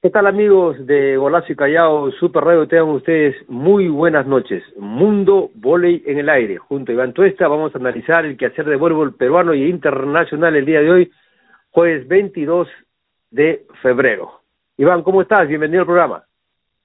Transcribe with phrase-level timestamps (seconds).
[0.00, 2.68] ¿Qué tal amigos de Golazo y Callao Super Radio?
[2.68, 4.62] Tengan ustedes muy buenas noches.
[4.78, 6.56] Mundo Voley en el aire.
[6.56, 10.66] Junto a Iván Tuesta vamos a analizar el quehacer de voleibol peruano y internacional el
[10.66, 11.10] día de hoy,
[11.70, 12.68] jueves 22
[13.32, 14.42] de febrero.
[14.76, 15.48] Iván, ¿cómo estás?
[15.48, 16.22] Bienvenido al programa.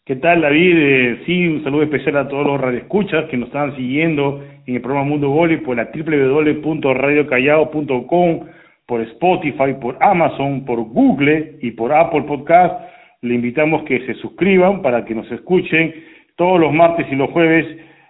[0.03, 0.75] ¿Qué tal, David?
[0.75, 4.81] Eh, sí, un saludo especial a todos los radioescuchas que nos están siguiendo en el
[4.81, 8.47] programa Mundo Voley por la www.radiocallao.com,
[8.87, 12.91] por Spotify, por Amazon, por Google y por Apple Podcast
[13.23, 15.93] le invitamos que se suscriban para que nos escuchen
[16.35, 17.65] todos los martes y los jueves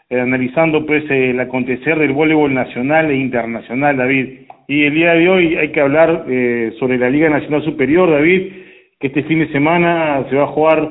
[0.10, 4.42] eh, analizando pues el acontecer del voleibol nacional e internacional, David.
[4.68, 8.54] Y el día de hoy hay que hablar eh, sobre la Liga Nacional Superior, David,
[9.00, 10.90] que este fin de semana se va a jugar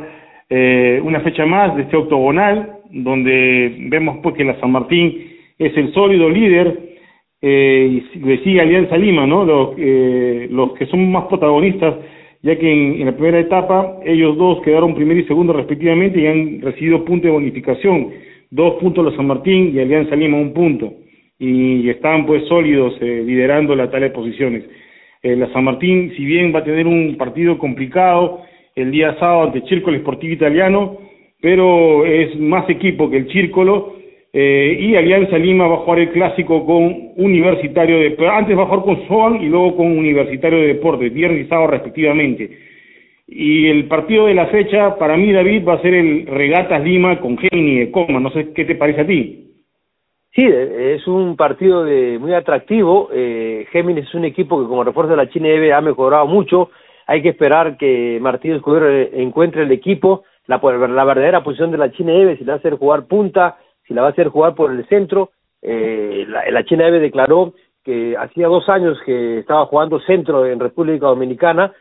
[0.48, 5.76] eh, una fecha más de este octogonal, donde vemos pues que la San Martín es
[5.76, 6.78] el sólido líder
[7.44, 9.44] y le sigue Alianza Lima, ¿no?
[9.44, 11.96] Los, los que son más protagonistas
[12.42, 16.60] ya que en, la primera etapa ellos dos quedaron primero y segundo respectivamente y han
[16.60, 18.10] recibido puntos de bonificación,
[18.50, 20.92] dos puntos los San Martín y Alianza Lima un punto,
[21.38, 24.64] y están pues sólidos eh, liderando la tabla de posiciones.
[25.22, 28.40] Eh, la San Martín, si bien va a tener un partido complicado
[28.74, 30.98] el día sábado ante Círculo Sportivo Italiano,
[31.40, 34.01] pero es más equipo que el Círculo
[34.34, 38.66] eh, y Alianza Lima va a jugar el clásico con Universitario de antes va a
[38.66, 42.50] jugar con Soan y luego con Universitario de Deportes, viernes y sábado respectivamente.
[43.26, 47.20] Y el partido de la fecha, para mí, David, va a ser el Regatas Lima
[47.20, 48.20] con Gemini de Coma.
[48.20, 49.42] No sé qué te parece a ti.
[50.34, 53.10] Sí, es un partido de, muy atractivo.
[53.12, 56.70] Eh, Géminis es un equipo que como refuerzo de la China ha mejorado mucho.
[57.06, 61.92] Hay que esperar que Martín Escudero encuentre el equipo, la, la verdadera posición de la
[61.92, 65.30] China si le hacer jugar punta, si la va a hacer jugar por el centro.
[65.60, 71.06] Eh, la, China Eve declaró que hacía dos años que estaba jugando centro en República
[71.06, 71.72] Dominicana,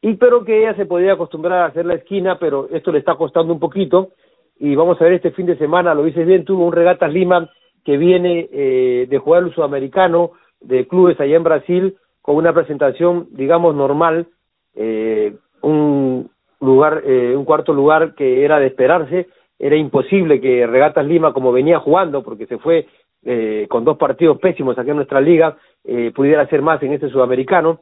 [0.00, 3.16] y pero que ella se podía acostumbrar a hacer la esquina, pero esto le está
[3.16, 4.10] costando un poquito,
[4.58, 7.50] y vamos a ver este fin de semana, lo dices bien, tuvo un Regatas Lima
[7.84, 13.28] que viene eh, de jugar el sudamericano de clubes allá en Brasil, con una presentación,
[13.30, 14.26] digamos, normal,
[14.74, 16.30] eh, un
[16.60, 21.52] lugar, eh, un cuarto lugar que era de esperarse, era imposible que Regatas Lima, como
[21.52, 22.86] venía jugando, porque se fue
[23.24, 27.08] eh, con dos partidos pésimos aquí en nuestra liga, eh, pudiera hacer más en este
[27.08, 27.80] sudamericano.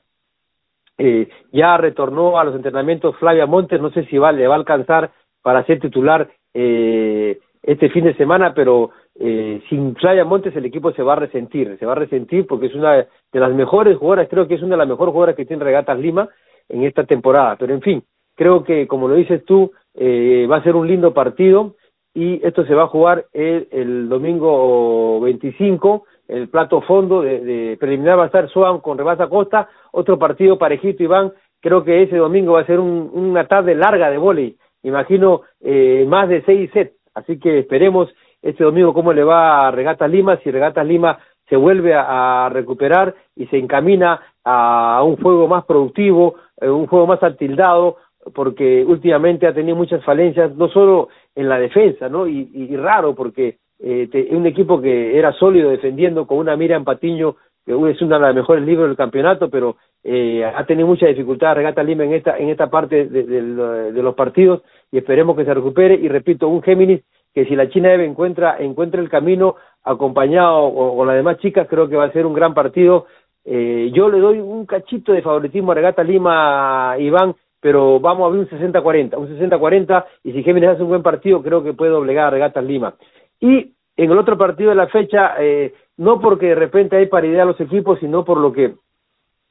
[0.98, 5.10] Eh, ya retornó a los entrenamientos Flavia Montes, no sé si le va a alcanzar
[5.42, 10.92] para ser titular eh, este fin de semana, pero eh, sin Flavia Montes el equipo
[10.92, 14.28] se va a resentir, se va a resentir porque es una de las mejores jugadoras,
[14.30, 16.28] creo que es una de las mejores jugadoras que tiene Regatas Lima
[16.68, 18.02] en esta temporada, pero en fin,
[18.36, 21.74] creo que como lo dices tú, eh, va a ser un lindo partido
[22.14, 27.76] y esto se va a jugar el, el domingo 25, el plato fondo de, de
[27.78, 32.16] preliminar va a estar Soan con Rebasa Costa, otro partido parejito Iván, creo que ese
[32.16, 36.70] domingo va a ser un, una tarde larga de vóley, imagino eh, más de seis
[36.72, 38.08] sets, así que esperemos
[38.42, 43.14] este domingo cómo le va a Regatas Lima, si Regatas Lima se vuelve a, recuperar
[43.34, 47.96] y se encamina a, un juego más productivo, eh, un juego más atildado,
[48.34, 52.26] porque últimamente ha tenido muchas falencias, no solo en la defensa, ¿no?
[52.26, 56.84] Y, raro, porque eh, es un equipo que era sólido defendiendo con una mira en
[56.84, 61.06] Patiño, que es una de las mejores libros del campeonato, pero eh, ha tenido mucha
[61.06, 64.62] dificultad Regata Lima en esta, en esta parte de, los partidos
[64.92, 65.94] y esperemos que se recupere.
[65.94, 67.02] Y repito, un Géminis
[67.34, 71.88] que si la China Eve encuentra, encuentra el camino acompañado con las demás chicas, creo
[71.88, 73.06] que va a ser un gran partido.
[73.44, 77.34] Eh, yo le doy un cachito de favoritismo a Regata Lima, Iván,
[77.66, 81.42] pero vamos a ver un 60-40, un 60-40, y si Géminis hace un buen partido,
[81.42, 82.94] creo que puede obligar a Regatas Lima.
[83.40, 87.42] Y en el otro partido de la fecha, eh, no porque de repente hay paridad
[87.42, 88.74] a los equipos, sino por lo que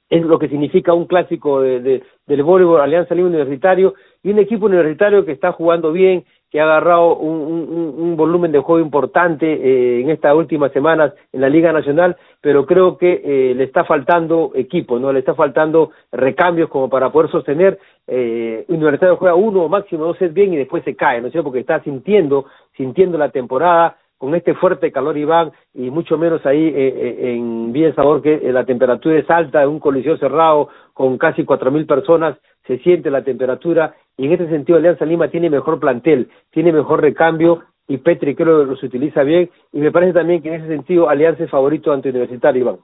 [0.10, 4.40] es lo que significa un clásico de, de, del voleibol Alianza Lima Universitario y un
[4.40, 6.24] equipo universitario que está jugando bien,
[6.56, 11.50] que ha agarrado un, volumen de juego importante eh, en estas últimas semanas en la
[11.50, 16.70] Liga Nacional, pero creo que eh, le está faltando equipo, no le está faltando recambios
[16.70, 17.78] como para poder sostener.
[18.08, 21.34] Eh, Universitario juega uno o máximo dos sets bien y después se cae, ¿no es
[21.34, 21.50] cierto?
[21.50, 22.46] Porque está sintiendo,
[22.78, 27.74] sintiendo la temporada con este fuerte calor Iván y mucho menos ahí eh, eh en
[27.74, 31.86] bien sabor que la temperatura es alta en un coliseo cerrado con casi cuatro mil
[31.86, 36.72] personas se siente la temperatura y en ese sentido Alianza Lima tiene mejor plantel, tiene
[36.72, 40.62] mejor recambio y Petri creo que los utiliza bien y me parece también que en
[40.62, 42.78] ese sentido Alianza es favorito ante Universitario, Iván.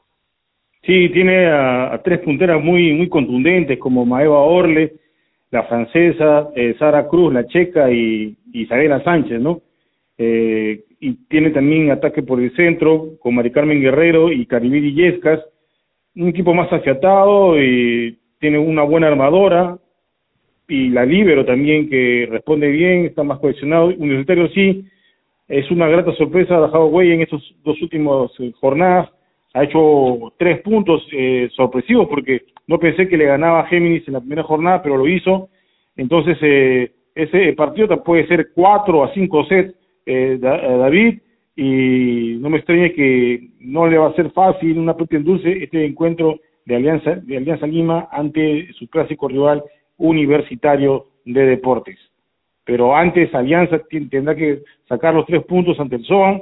[0.83, 4.93] Sí, tiene a, a tres punteras muy muy contundentes como Maeva Orle,
[5.51, 9.61] la francesa, eh, Sara Cruz, la checa y Isabela Sánchez, ¿no?
[10.17, 15.39] Eh, y tiene también ataque por el centro con Mari Carmen Guerrero y Caribiri Yescas,
[16.15, 19.77] un equipo más afiatado y tiene una buena armadora,
[20.71, 23.87] y la Libero también, que responde bien, está más cohesionado.
[23.87, 24.85] Universitario sí,
[25.49, 29.09] es una grata sorpresa, ha dejado huella en estos dos últimos eh, jornadas,
[29.53, 34.21] ha hecho tres puntos eh, sorpresivos porque no pensé que le ganaba Géminis en la
[34.21, 35.49] primera jornada, pero lo hizo.
[35.97, 39.75] Entonces, eh, ese partido puede ser cuatro a cinco sets,
[40.05, 41.19] eh, David,
[41.53, 45.85] y no me extraña que no le va a ser fácil una propia dulce este
[45.85, 49.61] encuentro de Alianza, de Alianza Lima ante su clásico rival
[50.01, 51.97] universitario de deportes.
[52.65, 56.41] Pero antes Alianza tendrá que sacar los tres puntos ante el SOAN,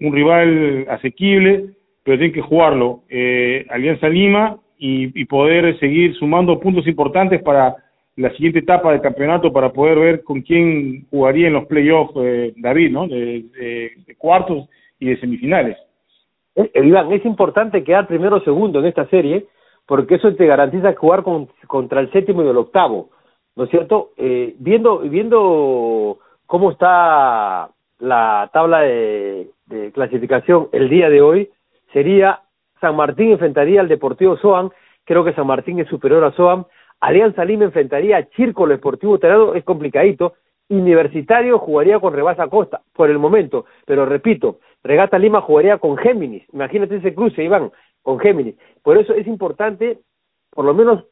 [0.00, 1.70] un rival asequible,
[2.02, 3.02] pero tiene que jugarlo.
[3.08, 7.76] Eh, Alianza Lima y, poder seguir sumando puntos importantes para
[8.16, 12.52] la siguiente etapa del campeonato para poder ver con quién jugaría en los playoffs eh,
[12.56, 13.06] David, ¿no?
[13.06, 14.68] De, cuartos
[14.98, 15.76] y de semifinales.
[16.74, 19.46] Iván, es importante quedar primero o segundo en esta serie
[19.90, 21.24] porque eso te garantiza jugar
[21.66, 23.08] contra el séptimo y el octavo,
[23.56, 24.10] ¿no es cierto?
[24.16, 29.50] Eh, viendo, viendo cómo está la tabla de,
[29.92, 31.50] clasificación el día de hoy,
[31.92, 32.38] sería
[32.80, 34.70] San Martín enfrentaría al Deportivo Soam,
[35.04, 36.66] creo que San Martín es superior a Soam,
[37.00, 40.34] Alianza Lima enfrentaría a Círculo Deportivo Terado, es complicadito,
[40.68, 46.44] Universitario jugaría con Rebasa Costa, por el momento, pero repito, Regata Lima jugaría con Géminis,
[46.52, 47.72] imagínate ese cruce, Iván,
[48.02, 49.98] con Géminis, por eso es importante,
[50.50, 51.04] por lo menos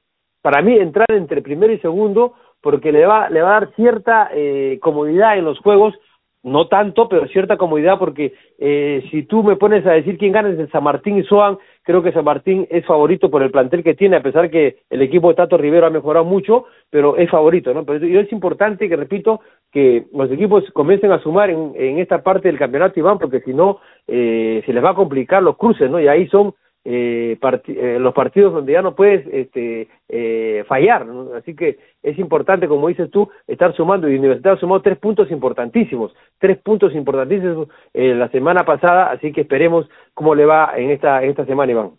[0.43, 4.31] para mí, entrar entre primero y segundo, porque le va, le va a dar cierta
[4.32, 5.94] eh, comodidad en los juegos
[6.43, 10.50] no tanto, pero cierta comodidad porque eh, si tú me pones a decir quién gana
[10.50, 13.94] es San Martín y Soan, creo que San Martín es favorito por el plantel que
[13.94, 17.75] tiene, a pesar que el equipo de Tato Rivero ha mejorado mucho, pero es favorito,
[17.75, 17.85] ¿no?
[17.85, 19.40] Pero es importante que, repito,
[19.73, 23.52] que los equipos comiencen a sumar en, en esta parte del campeonato, Iván, porque si
[23.52, 26.00] no, eh, se les va a complicar los cruces, ¿no?
[26.00, 26.55] Y ahí son
[26.90, 27.37] eh,
[27.67, 31.06] eh, los partidos donde ya no puedes este, eh, fallar.
[31.37, 34.08] Así que es importante, como dices tú, estar sumando.
[34.08, 39.32] Y Universidad ha sumado tres puntos importantísimos, tres puntos importantísimos eh, la semana pasada, así
[39.32, 41.90] que esperemos cómo le va en esta, en esta semana, Iván.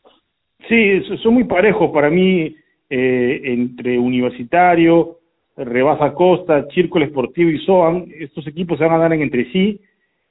[0.68, 2.56] Sí, son muy parejos para mí
[2.90, 5.20] eh, entre Universitario,
[5.56, 8.08] Rebasa Costa, Círculo Esportivo y SOAN.
[8.20, 9.80] Estos equipos se van a dar entre sí.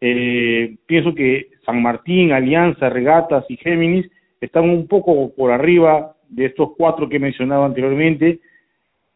[0.00, 4.08] Pienso que San Martín, Alianza, Regatas y Géminis
[4.40, 8.40] están un poco por arriba de estos cuatro que he mencionado anteriormente,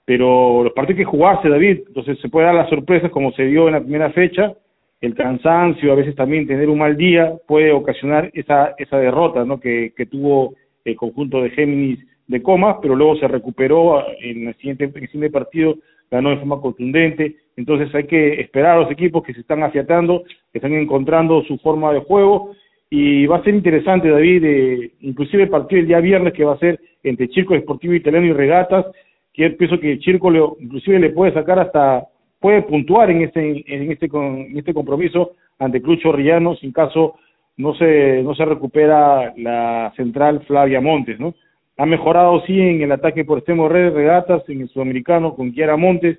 [0.04, 3.68] pero los partidos que jugarse, David, entonces se puede dar las sorpresas como se dio
[3.68, 4.54] en la primera fecha,
[5.00, 9.58] el cansancio, a veces también tener un mal día puede ocasionar esa, esa derrota ¿no?
[9.58, 10.54] que, que tuvo
[10.84, 11.98] el conjunto de Géminis
[12.28, 15.76] de Comas, pero luego se recuperó en el siguiente, en el siguiente partido,
[16.10, 20.24] ganó de forma contundente, entonces hay que esperar a los equipos que se están afiatando,
[20.52, 22.54] que están encontrando su forma de juego,
[22.94, 26.52] y va a ser interesante, David, eh, inclusive el partido el día viernes que va
[26.52, 28.84] a ser entre Círculo Esportivo Italiano y Regatas,
[29.32, 32.04] que pienso que el Círculo inclusive le puede sacar hasta,
[32.38, 37.14] puede puntuar en este, en este, en este compromiso ante Cruz Chorrillano, sin caso
[37.56, 41.34] no se, no se recupera la central Flavia Montes, ¿no?
[41.78, 45.78] Ha mejorado sí en el ataque por extremo red regatas en el sudamericano con Kiara
[45.78, 46.18] Montes,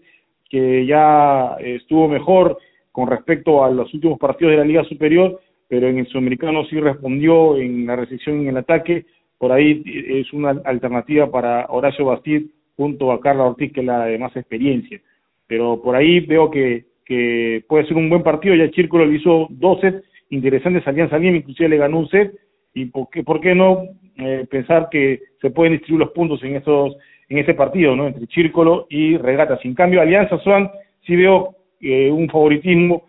[0.50, 2.58] que ya estuvo mejor
[2.92, 5.40] con respecto a los últimos partidos de la Liga Superior,
[5.74, 9.08] pero en el sudamericano sí respondió en la recepción y en el ataque.
[9.40, 12.44] Por ahí es una alternativa para Horacio Bastid
[12.78, 15.02] junto a Carla Ortiz, que es la de más experiencia.
[15.48, 18.54] Pero por ahí veo que, que puede ser un buen partido.
[18.54, 22.32] Ya el Círculo le hizo dos sets interesantes Alianza Lima, inclusive le ganó un set.
[22.76, 23.82] ¿Y por qué, por qué no
[24.20, 26.96] eh, pensar que se pueden distribuir los puntos en estos
[27.30, 28.06] en ese partido, ¿no?
[28.06, 29.60] Entre Círculo y Regatas.
[29.66, 30.70] En cambio, Alianza Swan
[31.08, 33.08] sí veo eh, un favoritismo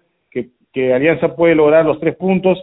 [0.74, 2.58] que Alianza puede lograr los tres puntos.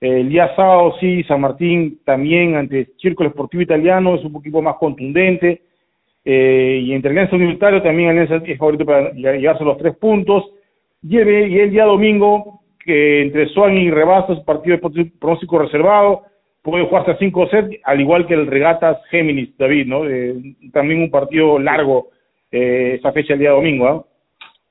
[0.00, 4.76] El día sábado sí, San Martín también ante Círculo Esportivo Italiano es un poquito más
[4.76, 5.62] contundente.
[6.24, 10.44] Eh, y entre Alianza Universitario también Alianza es favorito para llegarse a los tres puntos.
[11.02, 16.22] Y el, día domingo, que entre Swan y Rebastos, partido de pronóstico reservado,
[16.62, 20.02] puede jugarse a cinco sets, al igual que el Regatas Géminis, David, ¿no?
[20.72, 22.08] también un partido largo
[22.52, 24.04] eh, esa fecha el día domingo, ¿ah?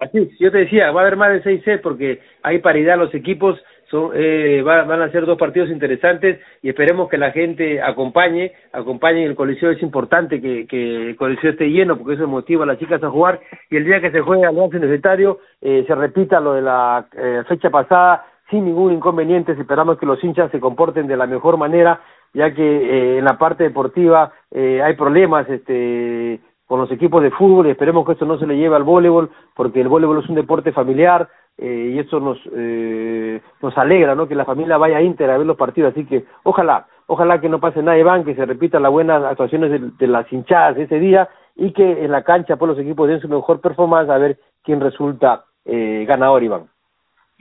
[0.01, 3.13] Así, yo te decía, va a haber más de seis sets porque hay paridad, los
[3.13, 8.51] equipos son, eh, van a ser dos partidos interesantes y esperemos que la gente acompañe,
[8.73, 12.67] acompañe el coliseo, es importante que, que el coliseo esté lleno porque eso motiva a
[12.67, 16.39] las chicas a jugar y el día que se juegue al Universitario eh, se repita
[16.39, 21.05] lo de la eh, fecha pasada sin ningún inconveniente, esperamos que los hinchas se comporten
[21.05, 22.01] de la mejor manera
[22.33, 26.39] ya que eh, en la parte deportiva eh, hay problemas este
[26.71, 29.29] con los equipos de fútbol y esperemos que esto no se le lleve al voleibol
[29.57, 34.25] porque el voleibol es un deporte familiar eh, y eso nos eh, nos alegra no
[34.25, 37.59] que la familia vaya íntegra a ver los partidos así que ojalá ojalá que no
[37.59, 41.73] pase nada Iván que se repitan las buenas actuaciones de, las hinchadas ese día y
[41.73, 45.43] que en la cancha pues, los equipos den su mejor performance a ver quién resulta
[45.65, 46.67] eh, ganador, Iván.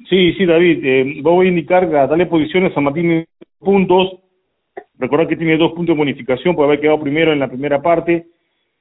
[0.08, 3.24] Sí, sí, David, eh, voy a indicar a darle posiciones a Martín
[3.60, 4.16] puntos.
[4.98, 8.26] Recordar que tiene dos puntos de bonificación por haber quedado primero en la primera parte.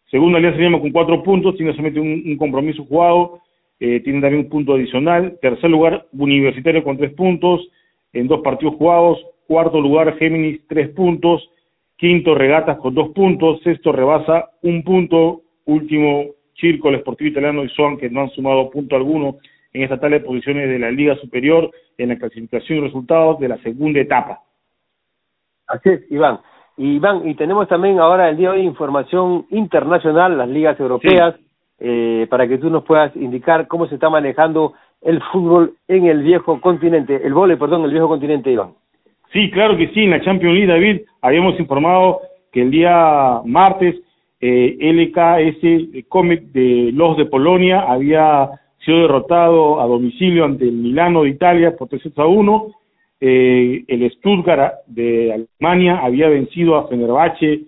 [0.09, 3.41] Segundo, Alianza Lima con cuatro puntos, tiene solamente un, un compromiso jugado,
[3.79, 5.37] eh, tiene también un punto adicional.
[5.41, 7.67] Tercer lugar, Universitario con tres puntos
[8.13, 9.23] en dos partidos jugados.
[9.47, 11.49] Cuarto lugar, Géminis, tres puntos.
[11.95, 13.61] Quinto, Regatas con dos puntos.
[13.61, 15.43] Sexto, Rebasa, un punto.
[15.65, 16.25] Último,
[16.59, 19.37] Circo, el Sportivo Italiano y Son, que no han sumado punto alguno
[19.71, 23.49] en esta tabla de posiciones de la Liga Superior en la clasificación y resultados de
[23.49, 24.41] la segunda etapa.
[25.67, 26.39] Así es, Iván.
[26.85, 31.35] Iván, y tenemos también ahora el día de hoy información internacional, las ligas europeas,
[31.79, 36.23] eh, para que tú nos puedas indicar cómo se está manejando el fútbol en el
[36.23, 38.71] viejo continente, el vole, perdón, el viejo continente, Iván.
[39.31, 42.21] Sí, claro que sí, en la Champions League, David, habíamos informado
[42.51, 43.95] que el día martes
[44.41, 48.49] eh, LKS Comic de los de Polonia había
[48.85, 52.67] sido derrotado a domicilio ante el Milano de Italia por 3 a 1.
[53.21, 57.63] Eh, el Stuttgart de Alemania había vencido a Fenerbahce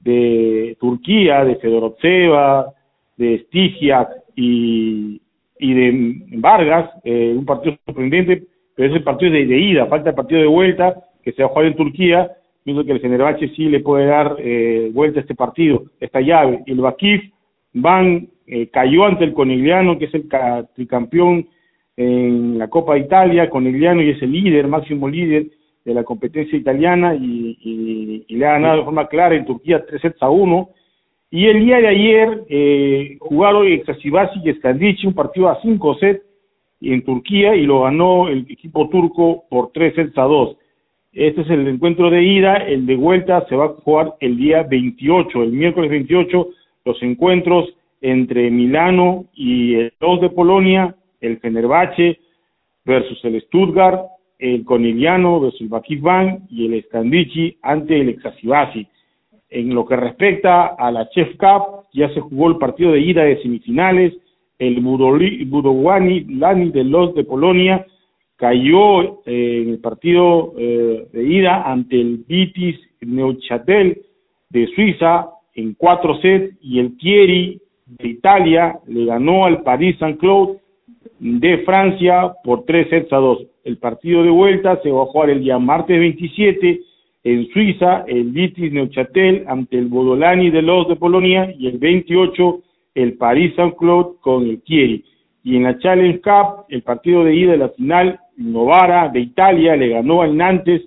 [0.00, 2.72] de Turquía, de Fedorovseva,
[3.16, 5.20] de Stigia y,
[5.60, 10.40] de Vargas, eh, un partido sorprendente, pero ese partido es de, ida, falta el partido
[10.40, 12.30] de vuelta que se va a jugar en Turquía,
[12.64, 16.62] pienso que el Fenerbahce sí le puede dar eh, vuelta a este partido, esta llave.
[16.66, 17.22] El Bakif
[17.72, 20.28] van eh, cayó ante el Conigliano, que es el
[20.74, 21.48] tricampeón
[21.98, 25.46] en la Copa de Italia, Conigliano y es el líder, máximo líder
[25.84, 30.22] de la competencia italiana y, le ha ganado de forma clara en Turquía 3 sets
[30.22, 30.70] a 1.
[31.32, 36.22] Y el día de ayer eh, jugaron Exasibasi y Skandici un partido a 5 sets
[36.80, 40.56] en Turquía y lo ganó el equipo turco por 3 sets a 2.
[41.14, 44.62] Este es el encuentro de ida, el de vuelta se va a jugar el día
[44.62, 46.48] 28, el miércoles 28,
[46.84, 52.18] los encuentros entre Milano y el 2 de Polonia, el Fenerbahce
[52.84, 54.06] versus el Stuttgart,
[54.38, 56.02] el Conigliano versus el Bakif
[56.50, 58.86] y el Scandici ante el Exasibasi.
[59.50, 63.24] En lo que respecta a la Chef Cup, ya se jugó el partido de ida
[63.24, 64.14] de semifinales,
[64.58, 67.86] el Budowani Lani de los de Polonia
[68.36, 74.02] cayó eh, en el partido eh, de ida ante el Vitis Neuchâtel
[74.50, 80.58] de Suiza en cuatro sets y el Thierry de Italia le ganó al Paris Saint-Claude
[81.18, 83.44] de Francia por tres sets a dos.
[83.64, 86.80] El partido de vuelta se va a jugar el día martes 27
[87.24, 92.60] en Suiza, el Vitis Neuchâtel ante el Bodolani de los de Polonia y el 28
[92.94, 95.04] el Paris Saint-Claude con el Chieri.
[95.44, 99.76] Y en la Challenge Cup, el partido de ida de la final, Novara de Italia
[99.76, 100.82] le ganó al Nantes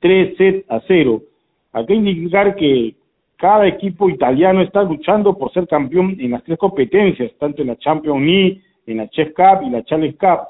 [0.00, 1.22] tres sets a cero.
[1.72, 2.94] Hay que indicar que
[3.36, 7.76] cada equipo italiano está luchando por ser campeón en las tres competencias, tanto en la
[7.76, 10.48] Champions League, en la Chef Cup y la Challenge Cup.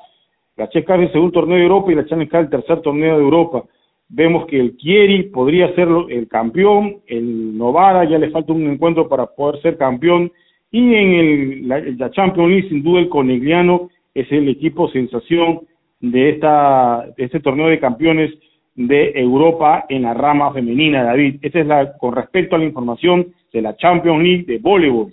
[0.57, 2.83] La Chef Cup es el segundo torneo de Europa y la Challenge Cup el tercer
[2.83, 3.65] torneo de Europa.
[4.09, 9.09] Vemos que el Chieri podría ser el campeón, el Novara ya le falta un encuentro
[9.09, 10.31] para poder ser campeón
[10.71, 15.63] y en el, la, la Champions League sin duda el Conegliano es el equipo sensación
[16.01, 18.33] de esta de este torneo de campeones
[18.77, 21.39] de Europa en la rama femenina, David.
[21.43, 25.13] Esta es la con respecto a la información de la Champions League de voleibol.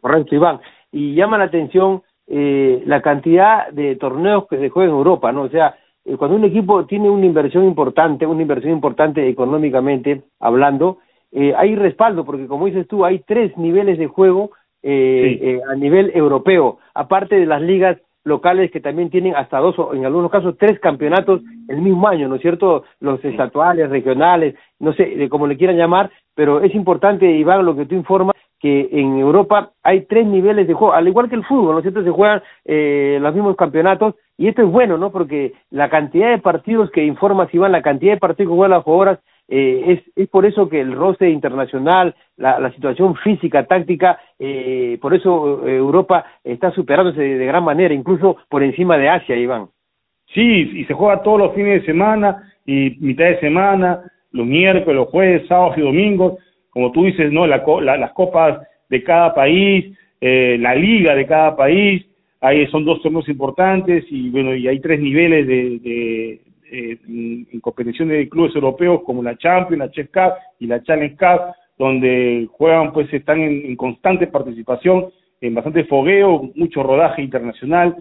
[0.00, 0.60] Correcto, Iván.
[0.92, 5.42] Y llama la atención eh, la cantidad de torneos que se juegan en Europa, ¿no?
[5.42, 10.98] O sea, eh, cuando un equipo tiene una inversión importante, una inversión importante económicamente hablando,
[11.32, 14.50] eh, hay respaldo, porque como dices tú, hay tres niveles de juego
[14.82, 19.78] eh, eh, a nivel europeo, aparte de las ligas locales que también tienen hasta dos
[19.78, 22.84] o en algunos casos tres campeonatos el mismo año, ¿no es cierto?
[23.00, 27.74] Los estatuales, regionales, no sé, de como le quieran llamar, pero es importante, Iván, lo
[27.74, 31.44] que tú informas, que en Europa hay tres niveles de juego, al igual que el
[31.44, 32.02] fútbol, ¿no es cierto?
[32.02, 35.10] Se juegan eh, los mismos campeonatos y esto es bueno, ¿no?
[35.10, 38.84] Porque la cantidad de partidos que informas, Iván, la cantidad de partidos que juegan las
[38.84, 44.20] jugadoras eh, es, es por eso que el roce internacional, la, la situación física, táctica,
[44.38, 49.36] eh, por eso eh, Europa está superándose de, gran manera, incluso por encima de Asia,
[49.36, 49.68] Iván.
[50.34, 54.94] Sí, y se juega todos los fines de semana y mitad de semana, los miércoles,
[54.94, 56.34] los jueves, sábados y domingos,
[56.78, 57.44] como tú dices, ¿no?
[57.44, 62.06] La, la, las copas de cada país, eh, la liga de cada país,
[62.40, 67.60] ahí son dos torneos importantes y bueno, y hay tres niveles de, de, eh, en
[67.60, 72.46] competiciones de clubes europeos como la Champions, la Chess Cup y la Challenge Cup, donde
[72.52, 75.06] juegan, pues están en, constante participación,
[75.40, 77.96] en bastante fogueo, mucho rodaje internacional,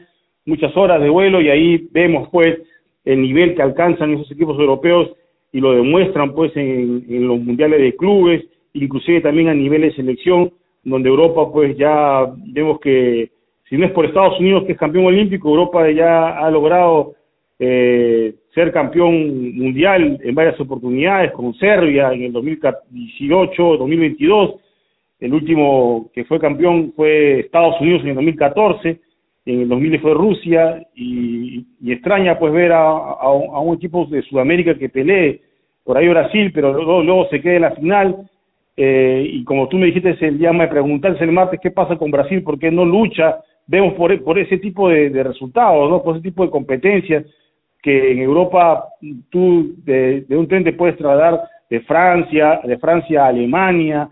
[0.46, 2.60] muchas horas de vuelo y ahí vemos pues
[3.06, 5.14] el nivel que alcanzan esos equipos europeos
[5.52, 8.46] y lo demuestran pues en los mundiales de clubes
[8.82, 10.52] inclusive también a nivel de selección,
[10.84, 13.30] donde Europa pues ya vemos que
[13.70, 17.16] si no es por Estados Unidos que es campeón olímpico, Europa ya ha logrado
[17.60, 24.56] eh, ser campeón mundial en varias oportunidades, con Serbia en el 2018, 2022,
[25.20, 29.00] el último que fue campeón fue Estados Unidos en el 2014,
[29.48, 34.90] en el 2000 fue Rusia, y, extraña pues ver a, un equipo de Sudamérica que
[34.90, 35.42] pelee,
[35.84, 38.30] por ahí Brasil, pero luego, se quede en la final,
[38.80, 42.12] eh, y como tú me dijiste el día me preguntarse el martes qué pasa con
[42.12, 46.04] Brasil, por qué no lucha, vemos por, por ese tipo de, resultados, ¿no?
[46.04, 47.26] por ese tipo de competencias,
[47.82, 48.86] que en Europa
[49.32, 51.42] tú de, un tren te puedes trasladar
[51.72, 54.10] de Francia, de Francia a Alemania,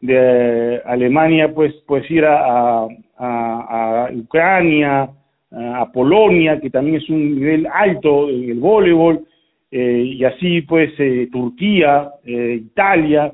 [0.00, 2.86] de Alemania pues puedes ir a,
[3.18, 5.10] a, Ucrania,
[5.50, 9.24] a Polonia, que también es un nivel alto en el voleibol,
[9.70, 13.32] eh, y así pues eh, Turquía, eh, Italia,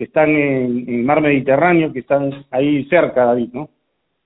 [0.00, 3.68] que están en, en, mar Mediterráneo, que están ahí cerca, David, ¿no?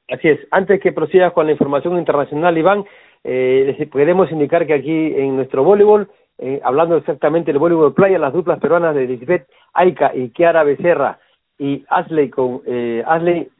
[0.09, 0.39] Así es.
[0.53, 2.85] Antes que prosigas con la información internacional, Iván,
[3.25, 8.21] eh, les queremos indicar que aquí en nuestro voleibol, eh, hablando exactamente del voleibol playa,
[8.21, 11.19] las duplas peruanas de Lisbeth Aika y Kiara Becerra
[11.59, 13.51] y Asley con eh, Asley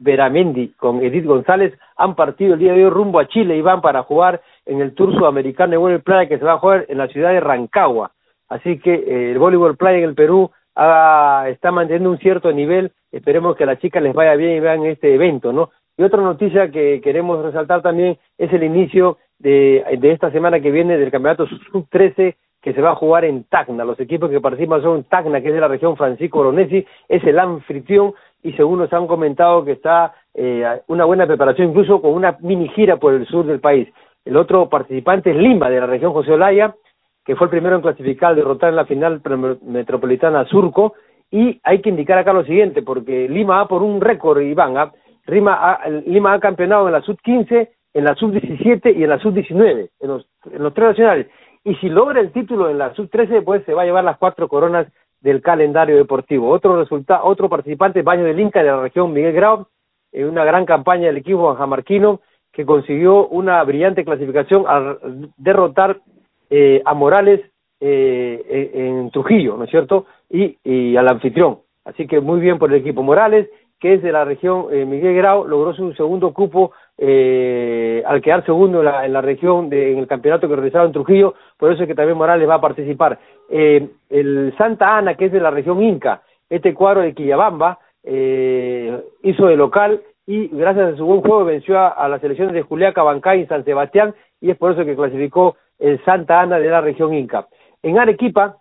[0.77, 4.03] con Edith González han partido el día de hoy rumbo a Chile y van para
[4.03, 7.09] jugar en el Tour Sudamericano de Voleibol Playa que se va a jugar en la
[7.09, 8.11] ciudad de Rancagua.
[8.47, 12.91] Así que eh, el voleibol playa en el Perú está manteniendo un cierto nivel.
[13.11, 15.71] Esperemos que a las chicas les vaya bien y vean este evento, ¿no?
[15.97, 20.71] Y otra noticia que queremos resaltar también es el inicio de, de esta semana que
[20.71, 23.85] viene del campeonato sub-13 que se va a jugar en Tacna.
[23.85, 27.37] Los equipos que participan son Tacna, que es de la región Francisco Oronesi, es el
[27.37, 32.37] anfitrión y según nos han comentado que está eh, una buena preparación, incluso con una
[32.41, 33.87] mini gira por el sur del país.
[34.25, 36.75] El otro participante es Lima, de la región José Olaya,
[37.25, 39.21] que fue el primero en clasificar, derrotar en la final
[39.63, 40.93] metropolitana a Surco.
[41.31, 44.91] Y hay que indicar acá lo siguiente, porque Lima va por un récord, Iván, ¿ah?
[45.25, 49.89] Lima ha, Lima ha campeonado en la sub-15, en la sub-17 y en la sub-19,
[49.99, 51.27] en los, en los tres nacionales.
[51.63, 54.47] Y si logra el título en la sub-13, pues se va a llevar las cuatro
[54.47, 54.87] coronas
[55.21, 56.51] del calendario deportivo.
[56.51, 59.65] Otro resultado, otro participante, Baño del Inca de la región Miguel Grau,
[60.11, 62.21] en una gran campaña del equipo banjamarquino
[62.53, 65.97] que consiguió una brillante clasificación al derrotar
[66.49, 67.41] eh, a Morales
[67.79, 70.05] eh, en Trujillo, ¿no es cierto?
[70.29, 71.59] Y, y al anfitrión.
[71.83, 73.47] Así que muy bien por el equipo Morales
[73.79, 78.45] que es de la región eh, Miguel Grau, logró su segundo cupo eh, al quedar
[78.45, 81.71] segundo en la, en la región, de, en el campeonato que realizaba en Trujillo, por
[81.71, 83.19] eso es que también Morales va a participar.
[83.49, 89.01] Eh, el Santa Ana, que es de la región Inca, este cuadro de Quillabamba, eh,
[89.23, 93.03] hizo de local y gracias a su buen juego venció a, las selecciones de Juliaca,
[93.03, 96.81] Bancay y San Sebastián y es por eso que clasificó el Santa Ana de la
[96.81, 97.47] región Inca.
[97.81, 98.57] En Arequipa,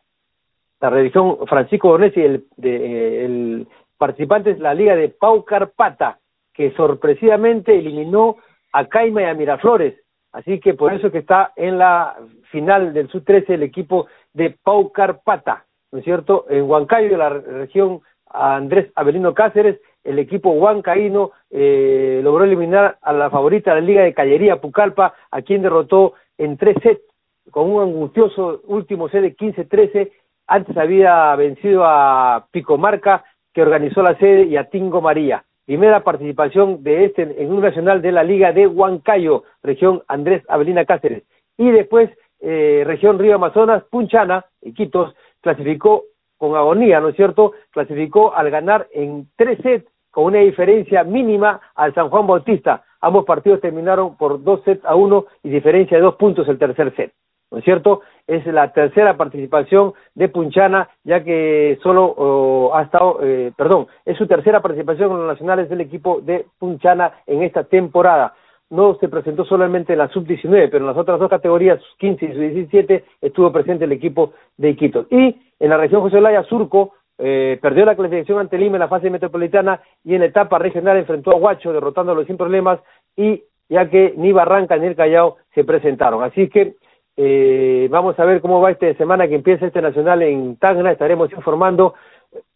[0.80, 6.18] la región Francisco Bornesi, el, de, el participantes la liga de Pau Carpata,
[6.52, 8.36] que sorpresivamente eliminó
[8.72, 9.94] a Caima y a Miraflores.
[10.32, 12.16] Así que por eso que está en la
[12.50, 16.46] final del Sub-13 el equipo de Pau Carpata, ¿no es cierto?
[16.48, 23.30] En Huancayo, la región Andrés Avelino Cáceres, el equipo huancaíno eh, logró eliminar a la
[23.30, 27.02] favorita de la Liga de Callería, Pucallpa, a quien derrotó en tres sets,
[27.50, 30.10] con un angustioso último set de 15-13.
[30.46, 35.44] Antes había vencido a Picomarca que organizó la sede y a Tingo María.
[35.64, 40.84] Primera participación de este en un nacional de la Liga de Huancayo, región Andrés Avelina
[40.84, 41.22] Cáceres.
[41.56, 46.04] Y después, eh, región Río Amazonas, Punchana, Iquitos, clasificó
[46.36, 47.52] con agonía, ¿no es cierto?
[47.70, 52.84] Clasificó al ganar en tres sets con una diferencia mínima al San Juan Bautista.
[53.04, 56.94] Ambos partidos terminaron por dos sets a uno y diferencia de dos puntos el tercer
[56.96, 57.12] set.
[57.50, 58.00] ¿no es cierto?
[58.26, 64.26] Es la tercera participación de Punchana, ya que solo ha estado, eh, perdón, es su
[64.26, 68.34] tercera participación en los nacionales del equipo de Punchana en esta temporada.
[68.70, 72.28] No se presentó solamente en la sub-19, pero en las otras dos categorías, 15 y
[72.32, 75.06] sub-17, estuvo presente el equipo de Iquitos.
[75.10, 78.88] Y en la región José Olaya, Surco, eh, perdió la clasificación ante Lima en la
[78.88, 82.80] fase metropolitana y en etapa regional enfrentó a Huacho derrotándolo sin problemas
[83.16, 86.22] y ya que ni Barranca ni el Callao se presentaron.
[86.22, 86.74] Así que
[87.16, 90.90] eh, vamos a ver cómo va esta semana que empieza este nacional en Tacna.
[90.90, 91.94] Estaremos informando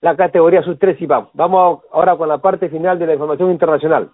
[0.01, 1.31] la categoría sub-3 y vamos.
[1.35, 4.11] Vamos ahora con la parte final de la información internacional.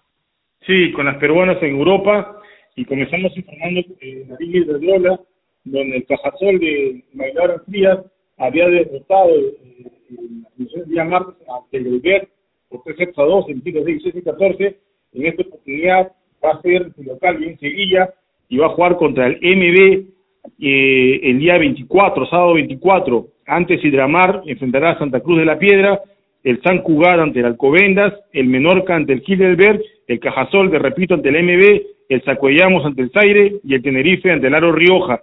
[0.67, 2.41] Sí, con las peruanas en Europa
[2.77, 3.81] y comenzamos informando
[4.29, 5.21] la Liga de Lola,
[5.65, 7.99] donde el Cajasol de Maylara Frías
[8.39, 12.29] había derrotado eh, el día martes a Teleuber
[12.69, 14.79] por 3 sets a 2 en tiros de 16 y 14.
[15.14, 16.12] En esta oportunidad
[16.45, 18.12] va a ser su local en Sevilla
[18.49, 20.14] y va a jugar contra el MB
[20.61, 26.03] eh, el día 24, sábado 24, antes Hidramar enfrentará a Santa Cruz de la Piedra
[26.45, 31.14] el San Cugat ante el Alcobendas, el Menorca ante el Heidelberg, el Cajasol, de repito,
[31.14, 35.23] ante el MB, el Sacuellamos ante el Zaire y el Tenerife ante el Aro Rioja.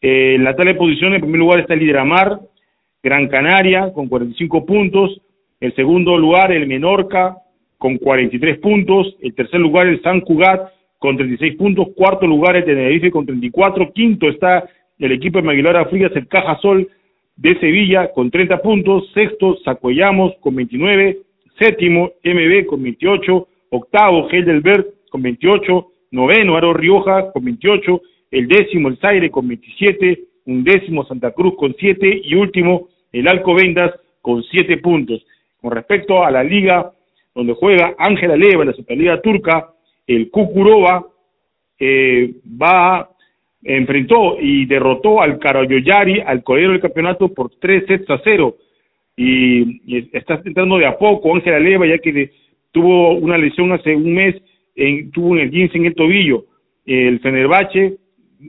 [0.00, 2.38] Eh, en la tabla de posiciones, en primer lugar está el Hidramar,
[3.08, 5.18] Gran Canaria con 45 puntos,
[5.60, 7.38] el segundo lugar el Menorca
[7.78, 12.66] con 43 puntos, el tercer lugar el San Cugat con 36 puntos, cuarto lugar el
[12.66, 14.68] Tenerife con 34, quinto está
[14.98, 16.86] el equipo de Maguilar Frías, el Cajasol
[17.36, 21.18] de Sevilla con 30 puntos, sexto Sacuellamos con 29,
[21.58, 28.88] séptimo MB con 28, octavo Heidelberg con 28, noveno Aro Rioja con 28, el décimo
[28.88, 34.42] el Zaire con 27, un décimo Santa Cruz con 7 y último el Alcobendas con
[34.42, 35.24] 7 puntos.
[35.60, 36.92] Con respecto a la liga
[37.34, 39.70] donde juega Ángela Leva, la Superliga Turca,
[40.06, 41.06] el Kukurova
[41.78, 43.08] eh, va
[43.62, 48.56] enfrentó y derrotó al Karayoyari, al coreano del campeonato, por tres sets a cero.
[49.16, 52.30] Y, está entrando de a poco Ángela Leva, ya que
[52.72, 54.36] tuvo una lesión hace un mes,
[54.76, 56.44] en, tuvo un esguince en el tobillo.
[56.86, 57.96] El Fenerbahce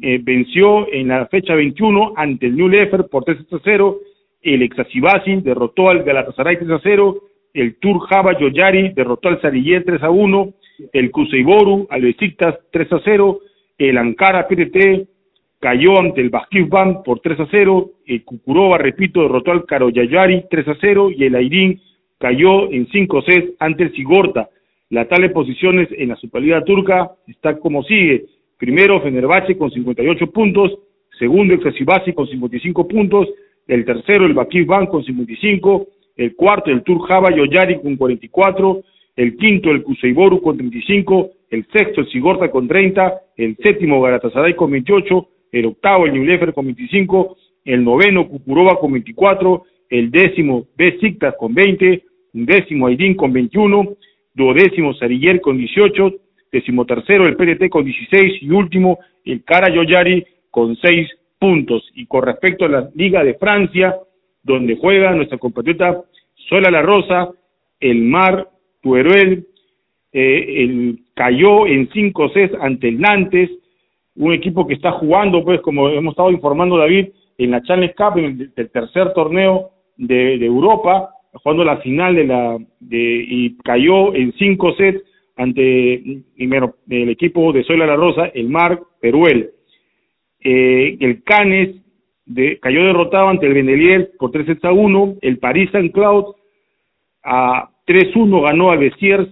[0.02, 3.98] eh, venció en la fecha 21 ante el New Lefer por 3 a 0.
[4.42, 7.22] El Exasibasin derrotó al Galatasaray 3 a 0.
[7.54, 10.54] El Tur Java Yoyari derrotó al Sariller 3 a 1.
[10.94, 13.40] El Kuseiboru al Besiktas 3 a 0
[13.80, 15.08] el Ankara PTT
[15.60, 20.68] cayó ante el Band por 3 a 0, el Kukurova, repito, derrotó al Karoyayari 3
[20.68, 21.82] a 0 y el Airin
[22.18, 24.50] cayó en 5 sets ante el Sigorta.
[24.90, 28.26] La tal de posiciones en la Superliga Turca está como sigue.
[28.58, 30.78] Primero, Fenerbahce con 58 puntos.
[31.18, 33.28] Segundo, Exasibasi con 55 puntos.
[33.70, 35.88] El tercero, el Band con 55.
[36.18, 38.82] El cuarto, el Tur Java Yoyari con 44.
[39.16, 44.56] El quinto, el Kuseiboru con 35 el sexto el Sigorta con 30, el séptimo Galatasaray
[44.56, 50.68] con 28, el octavo el Newlefer con 25, el noveno Kukurova con 24, el décimo
[50.78, 52.04] Besiktas con 20,
[52.34, 53.96] un décimo Aydin con 21,
[54.36, 56.14] duodécimo Sariller con 18,
[56.86, 61.08] tercero el PDT con 16 y último el Yoyari con 6
[61.40, 61.84] puntos.
[61.96, 63.98] Y con respecto a la Liga de Francia,
[64.44, 66.02] donde juega nuestra compatriota
[66.50, 67.30] Sola La Rosa,
[67.80, 68.50] el Mar,
[68.82, 69.48] Tueruel,
[70.12, 73.50] eh, el, cayó en 5 6 ante el Nantes,
[74.16, 78.18] un equipo que está jugando, pues, como hemos estado informando David, en la Challenge Cup,
[78.18, 84.34] en el, tercer torneo de, Europa, jugando la final de la, de, y cayó en
[84.34, 85.04] 5 sets
[85.38, 89.52] ante primero el equipo de Sola La Rosa, el Mar Peruel.
[90.42, 91.76] Eh, el Canes
[92.26, 96.36] de, cayó derrotado ante el Benelier por 3 sets a 1, el Paris Saint-Cloud
[97.24, 99.30] a 3-1 ganó al Besiers,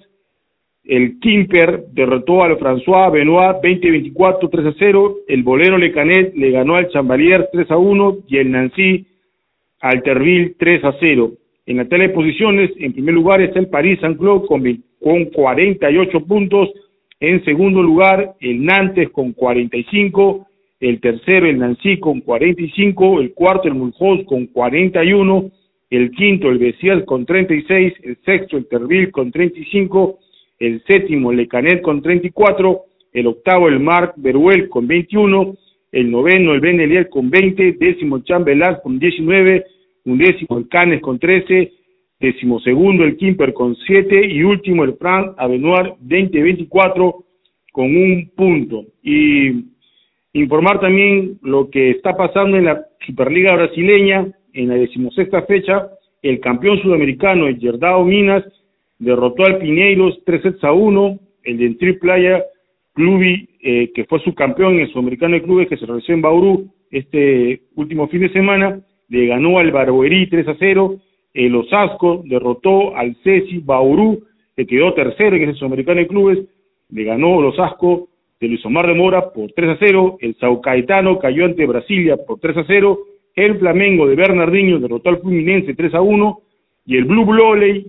[0.87, 5.17] el Kimper derrotó al François Benoit 20-24, 3 a 0.
[5.27, 9.05] El Bolero Lecanet le ganó al Chambalier 3 a 1 y el Nancy
[9.81, 11.31] al Terville 3 a 0.
[11.65, 14.63] En la tele de posiciones, en primer lugar está el Paris Saint-Cloud con,
[15.03, 16.69] con 48 puntos.
[17.19, 20.46] En segundo lugar, el Nantes con 45.
[20.79, 23.21] El tercero, el Nancy con 45.
[23.21, 25.51] El cuarto, el Mulhouse con 41.
[25.89, 27.93] El quinto, el Bessier con 36.
[28.03, 30.19] El sexto, el Terville con 35
[30.59, 32.81] el séptimo el Lecanet con 34,
[33.13, 35.55] el octavo el Marc Beruel con 21,
[35.91, 39.65] el noveno el Ben con 20, décimo el Chambelán con 19,
[40.05, 41.71] undécimo el Canes con 13,
[42.19, 47.23] décimo segundo el Kimper con 7 y último el Frank Avenoir 20-24
[47.71, 48.85] con un punto.
[49.03, 49.76] Y
[50.33, 55.89] informar también lo que está pasando en la Superliga brasileña en la decimosexta fecha,
[56.21, 58.43] el campeón sudamericano, el Gerdao Minas,
[58.99, 62.43] derrotó al Pineiros 3 sets a 1, el de Tri Playa
[62.93, 66.73] Clubi, eh, que fue subcampeón en el Sudamericano de Clubes que se realizó en Bauru
[66.89, 70.95] este último fin de semana, le ganó al Barboerí 3 a 0,
[71.33, 74.23] el Osasco derrotó al Ceci Bauru,
[74.55, 76.39] que quedó tercero en ese Sudamericano de Clubes,
[76.89, 78.09] le ganó el Osasco
[78.39, 82.17] de Luis Omar de Mora por 3 a 0, el Sao Caetano cayó ante Brasilia
[82.17, 82.99] por 3 a 0,
[83.35, 86.41] el Flamengo de Bernardinho derrotó al Fluminense 3 a 1,
[86.87, 87.85] y el Blue le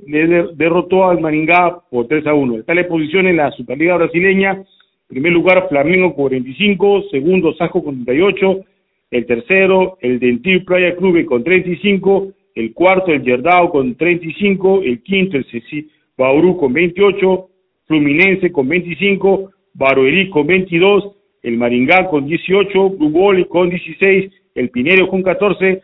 [0.55, 2.59] derrotó al Maringá por 3 a 1.
[2.59, 4.65] Está la posición en la Superliga brasileña.
[5.07, 8.61] Primer lugar, Flamengo con 45, segundo, Sajo con 38,
[9.13, 15.01] el tercero, el Dentil Playa Club con 35, el cuarto, el Yerdao con 35, el
[15.03, 17.49] quinto, el Ceci Bauru con 28,
[17.87, 24.71] Fluminense con 25, Baruerí con 22, el Maringá con 18, Blue Bloley con 16, el
[24.71, 25.81] Pinero con 14,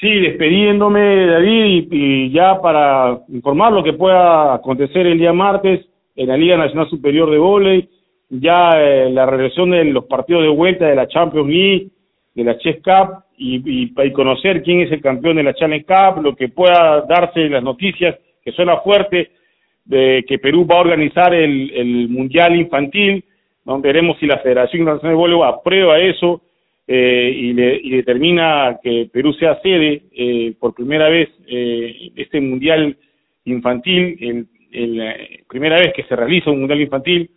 [0.00, 5.84] Sí, despidiéndome, David, y, ya para informar lo que pueda acontecer el día martes
[6.16, 7.88] en la Liga Nacional Superior de Voley,
[8.30, 11.88] ya eh, la regresión de los partidos de vuelta de la Champions League,
[12.34, 16.22] de la Chess Cup, y, y, conocer quién es el campeón de la Challenge Cup,
[16.22, 19.32] lo que pueda darse las noticias, que suena fuerte,
[19.84, 23.24] de que Perú va a organizar el, el Mundial Infantil,
[23.64, 23.80] ¿no?
[23.80, 26.42] veremos si la Federación Internacional de Voleibol aprueba eso
[26.86, 32.40] eh, y, le, y, determina que Perú sea sede eh, por primera vez eh, este
[32.40, 32.96] Mundial
[33.44, 37.30] Infantil, el, el, eh, primera vez que se realiza un Mundial Infantil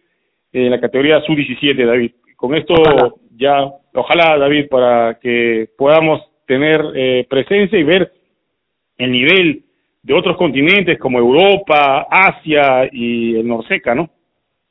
[0.51, 2.11] en la categoría sub-17, David.
[2.35, 2.75] Con esto
[3.35, 8.11] ya, ojalá, David, para que podamos tener eh, presencia y ver
[8.97, 9.63] el nivel
[10.03, 14.09] de otros continentes como Europa, Asia y el Norseca, ¿no?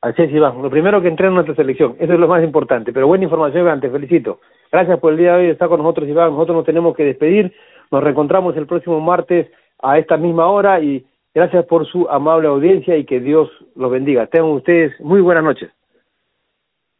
[0.03, 0.61] Así es, Iván.
[0.61, 2.92] Lo primero que entrena nuestra selección, eso es lo más importante.
[2.92, 4.40] Pero buena información, Iván, te felicito.
[4.71, 6.33] Gracias por el día de hoy estar con nosotros, Iván.
[6.33, 7.53] Nosotros nos tenemos que despedir.
[7.90, 9.49] Nos reencontramos el próximo martes
[9.81, 14.27] a esta misma hora y gracias por su amable audiencia y que Dios los bendiga.
[14.27, 15.71] Tengan ustedes muy buenas noches.